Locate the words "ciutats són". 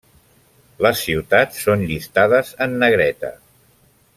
1.09-1.83